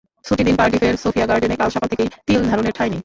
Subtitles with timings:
[0.25, 2.99] ছুটির দিন, কার্ডিফের সোফিয়া গার্ডেনে কাল সকাল থেকেই তিল ধারণের ঠাঁই নেই।